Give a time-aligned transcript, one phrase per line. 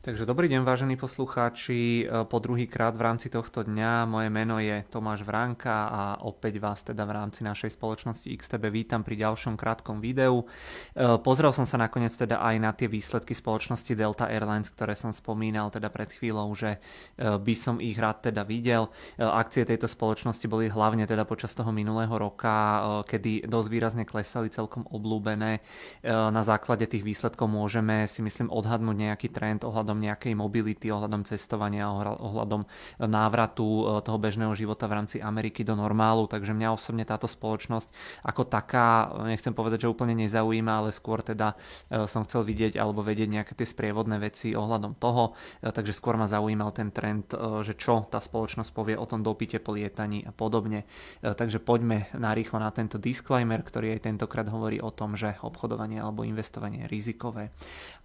[0.00, 2.08] Takže dobrý deň, vážení poslucháči.
[2.08, 6.56] E, po druhý krát v rámci tohto dňa moje meno je Tomáš Vránka a opäť
[6.56, 10.48] vás teda v rámci našej spoločnosti XTB vítam pri ďalšom krátkom videu.
[10.96, 15.12] E, pozrel som sa nakoniec teda aj na tie výsledky spoločnosti Delta Airlines, ktoré som
[15.12, 16.80] spomínal teda pred chvíľou, že
[17.20, 18.88] e, by som ich rád teda videl.
[19.20, 24.88] Akcie tejto spoločnosti boli hlavne teda počas toho minulého roka, kedy dosť výrazne klesali celkom
[24.88, 25.60] oblúbené.
[26.08, 31.26] Na základe tých výsledkov môžeme si myslím odhadnúť nejaký trend ohľadom ohľadom nejakej mobility, ohľadom
[31.26, 32.62] cestovania, ohľadom
[33.02, 36.30] návratu e, toho bežného života v rámci Ameriky do normálu.
[36.30, 37.90] Takže mňa osobne táto spoločnosť
[38.22, 41.58] ako taká, nechcem povedať, že úplne nezaujíma, ale skôr teda
[42.06, 45.34] som chcel vidieť alebo vedieť nejaké tie sprievodné veci ohľadom toho.
[45.64, 47.34] Takže skôr ma zaujímal ten trend,
[47.66, 50.86] že čo tá spoločnosť povie o tom dopite po lietaní a podobne.
[51.24, 56.22] Takže poďme narýchlo na tento disclaimer, ktorý aj tentokrát hovorí o tom, že obchodovanie alebo
[56.22, 57.50] investovanie je rizikové.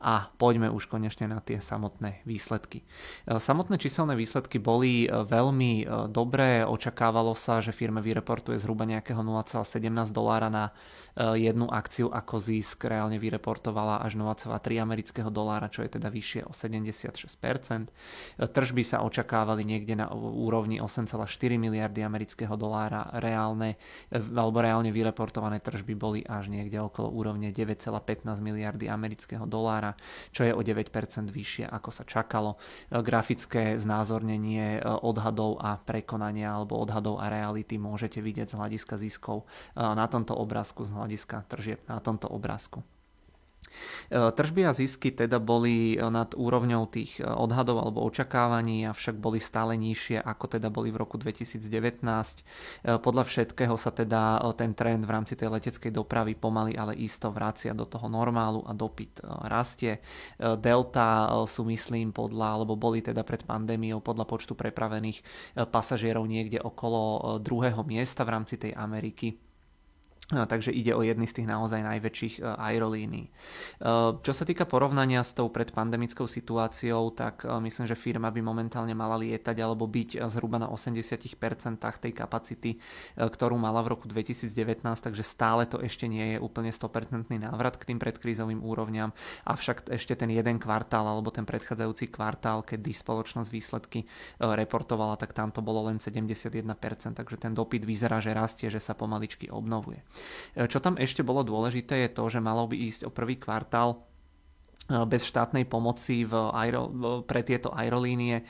[0.00, 2.86] A poďme už konečne na tie samotné výsledky.
[3.26, 8.86] E, samotné číselné výsledky boli e, veľmi e, dobré, očakávalo sa, že firma vyreportuje zhruba
[8.86, 10.70] nejakého 0,17 dolára na
[11.14, 16.50] jednu akciu ako zisk, reálne vyreportovala až 0,3 amerického dolára, čo je teda vyššie o
[16.50, 18.42] 76%.
[18.42, 23.78] Tržby sa očakávali niekde na úrovni 8,4 miliardy amerického dolára, reálne,
[24.10, 27.94] alebo reálne vyreportované tržby boli až niekde okolo úrovne 9,15
[28.42, 29.94] miliardy amerického dolára,
[30.34, 30.90] čo je o 9%
[31.30, 32.50] vyššie lepšie, ako sa čakalo.
[32.92, 39.00] E, grafické znázornenie e, odhadov a prekonania alebo odhadov a reality môžete vidieť z hľadiska
[39.00, 42.84] ziskov e, na tomto obrázku, z hľadiska tržieb na tomto obrázku.
[44.10, 49.16] E, tržby a zisky teda boli e, nad úrovňou tých e, odhadov alebo očakávaní, avšak
[49.16, 51.60] boli stále nižšie ako teda boli v roku 2019.
[52.84, 57.72] Podľa všetkého sa teda ten trend v rámci tej leteckej dopravy pomaly, ale isto vracia
[57.76, 60.00] do toho normálu a dopyt rastie.
[60.38, 65.24] Delta sú myslím podľa, alebo boli teda pred pandémiou podľa počtu prepravených
[65.68, 69.53] pasažierov niekde okolo druhého miesta v rámci tej Ameriky
[70.32, 73.28] Takže ide o jedny z tých naozaj najväčších e, aerolínií.
[73.28, 73.30] E,
[74.24, 78.96] čo sa týka porovnania s tou predpandemickou situáciou, tak e, myslím, že firma by momentálne
[78.96, 81.28] mala lietať alebo byť zhruba na 80%
[81.76, 82.80] tej kapacity,
[83.20, 87.92] ktorú mala v roku 2019, takže stále to ešte nie je úplne 100% návrat k
[87.92, 89.12] tým predkrízovým úrovňam,
[89.44, 94.08] avšak ešte ten jeden kvartál alebo ten predchádzajúci kvartál, kedy spoločnosť výsledky
[94.40, 96.64] reportovala, tak tam to bolo len 71%,
[97.12, 100.00] takže ten dopyt vyzerá, že rastie, že sa pomaličky obnovuje.
[100.54, 104.06] Čo tam ešte bolo dôležité je to, že malo by ísť o prvý kvartál
[104.84, 106.92] bez štátnej pomoci v aero,
[107.24, 108.44] pre tieto aerolínie, e,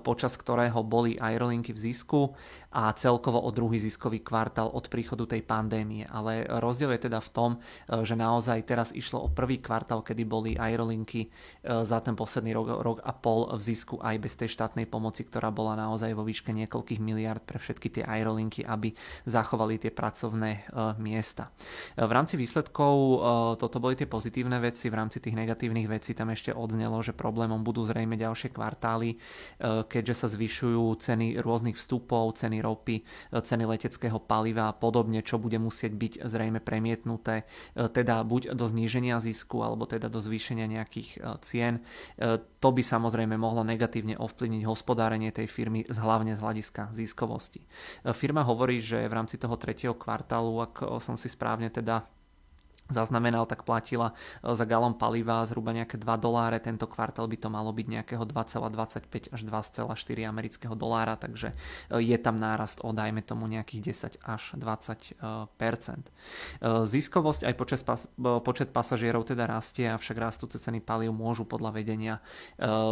[0.00, 2.32] počas ktorého boli aerolinky v zisku
[2.74, 6.02] a celkovo o druhý ziskový kvartál od príchodu tej pandémie.
[6.10, 7.58] Ale rozdiel je teda v tom, e,
[8.02, 11.28] že naozaj teraz išlo o prvý kvartál, kedy boli aerolinky e,
[11.86, 15.54] za ten posledný rok, rok a pol v zisku aj bez tej štátnej pomoci, ktorá
[15.54, 18.90] bola naozaj vo výške niekoľkých miliard pre všetky tie aerolinky, aby
[19.22, 20.60] zachovali tie pracovné e,
[20.98, 21.54] miesta.
[21.94, 22.96] V rámci výsledkov
[23.60, 27.66] toto boli tie pozitívne veci, v rámci tých negatívnych vecí tam ešte odznelo, že problémom
[27.66, 29.18] budú zrejme ďalšie kvartály,
[29.62, 33.04] keďže sa zvyšujú ceny rôznych vstupov, ceny ropy, e,
[33.40, 38.64] ceny leteckého paliva a podobne, čo bude musieť byť zrejme premietnuté e, teda buď do
[38.64, 41.74] zníženia zisku alebo teda do zvýšenia nejakých e, cien.
[42.64, 47.66] To by samozrejme mohlo negatívne ovplyvniť hospodárenie tej firmy hlavne z hľadiska ziskovosti.
[48.16, 52.06] Firma hovorí, že v rámci toho tretieho kvartálu, ak som si správne teda
[52.92, 56.60] zaznamenal, tak platila e, za galón paliva zhruba nejaké 2 doláre.
[56.60, 59.88] Tento kvartál by to malo byť nejakého 2,25 až 2,4
[60.28, 61.56] amerického dolára, takže
[61.88, 65.96] e, je tam nárast o dajme tomu nejakých 10 až 20 e,
[66.84, 67.80] Ziskovosť aj počet,
[68.44, 72.14] počet pasažierov teda rastie, avšak rastúce ceny palív môžu podľa vedenia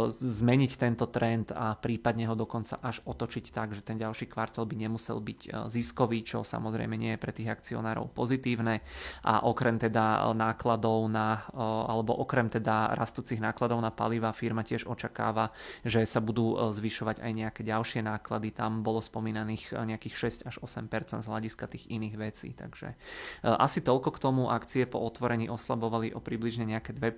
[0.09, 4.75] zmeniť tento trend a prípadne ho dokonca až otočiť tak, že ten ďalší kvartál by
[4.77, 8.81] nemusel byť ziskový, čo samozrejme nie je pre tých akcionárov pozitívne
[9.25, 14.63] a okrem teda e, nákladov na, e, alebo okrem teda rastúcich nákladov na paliva firma
[14.63, 15.51] tiež očakáva,
[15.83, 18.55] že sa budú e, zvyšovať aj nejaké ďalšie náklady.
[18.55, 20.87] Tam bolo spomínaných nejakých 6 až 8
[21.19, 22.53] z hľadiska tých iných vecí.
[22.53, 22.95] Takže
[23.43, 24.43] asi toľko k tomu.
[24.53, 27.15] Akcie po otvorení oslabovali o približne nejaké 2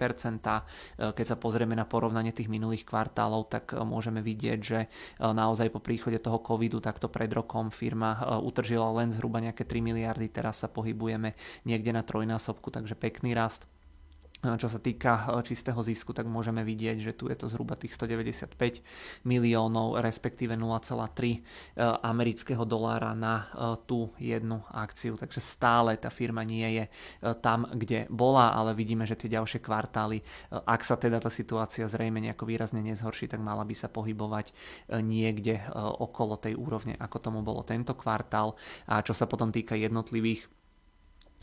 [1.17, 4.79] Keď sa pozrieme na porovnanie tých minulých kvartálov, tak môžeme vidieť, že
[5.19, 10.31] naozaj po príchode toho covidu takto pred rokom firma utržila len zhruba nejaké 3 miliardy,
[10.31, 11.35] teraz sa pohybujeme
[11.67, 13.67] niekde na trojnásob násobku, takže pekný rast.
[14.45, 17.97] čo sa týka e, čistého zisku, tak môžeme vidieť, že tu je to zhruba tých
[17.97, 18.55] 195
[19.25, 21.39] miliónov, respektíve 0,3 e,
[22.05, 23.45] amerického dolára na e,
[23.89, 25.17] tú jednu akciu.
[25.17, 26.85] Takže stále tá firma nie je
[27.41, 30.21] tam, kde bola, ale vidíme, že tie ďalšie kvartály,
[30.53, 34.53] ak sa teda tá situácia zrejme nejako výrazne nezhorší, tak mala by sa pohybovať
[35.01, 38.53] niekde okolo tej úrovne, ako tomu bolo tento kvartál.
[38.85, 40.45] A čo sa potom týka jednotlivých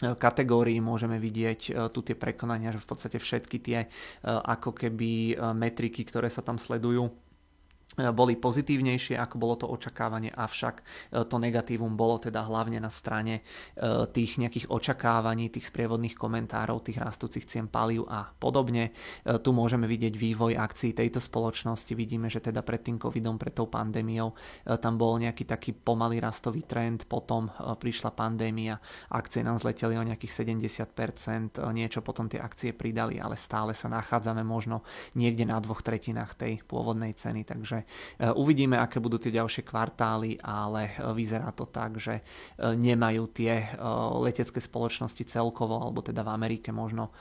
[0.00, 3.89] kategórií môžeme vidieť e, tu tie prekonania, že v podstate všetky tie e,
[4.27, 7.06] ako keby e, metriky, ktoré sa tam sledujú,
[7.97, 10.83] boli pozitívnejšie, ako bolo to očakávanie, avšak e,
[11.29, 13.43] to negatívum bolo teda hlavne na strane e,
[14.09, 18.94] tých nejakých očakávaní, tých sprievodných komentárov, tých rastúcich cien palív a podobne.
[19.23, 21.93] Tu môžeme vidieť vývoj akcií tejto spoločnosti.
[21.93, 24.35] Vidíme, že teda pred tým covidom, pred tou pandémiou
[24.65, 28.79] tam bol nejaký taký pomalý rastový trend, potom prišla pandémia,
[29.12, 34.43] akcie nám zleteli o nejakých 70%, niečo potom tie akcie pridali, ale stále sa nachádzame
[34.43, 34.83] možno
[35.19, 40.40] niekde na dvoch tretinách tej pôvodnej ceny, takže E, uvidíme, aké budú tie ďalšie kvartály,
[40.43, 42.23] ale e, vyzerá to tak, že e,
[42.75, 43.75] nemajú tie
[44.23, 47.14] letecké spoločnosti celkovo, alebo teda v Amerike možno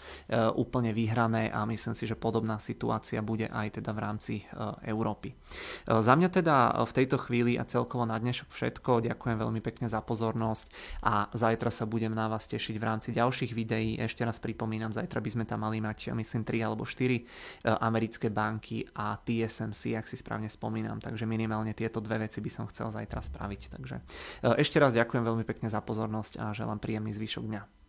[0.56, 4.34] úplne vyhrané a myslím si, že podobná situácia bude aj teda v rámci
[4.86, 5.34] Európy.
[5.88, 6.56] Za mňa teda
[6.86, 9.06] v tejto chvíli a celkovo na dnešok všetko.
[9.12, 10.66] Ďakujem veľmi pekne za pozornosť
[11.04, 13.98] a zajtra sa budem na vás tešiť v rámci ďalších videí.
[14.00, 18.86] Ešte raz pripomínam, zajtra by sme tam mali mať myslím 3 alebo 4 americké banky
[18.96, 23.24] a TSMC, ak si správne spomínam, takže minimálne tieto dve veci by som chcel zajtra
[23.24, 23.62] spraviť.
[23.80, 24.02] Takže e,
[24.60, 27.81] ešte raz ďakujem veľmi pekne za pozornosť a želám príjemný zvyšok dňa.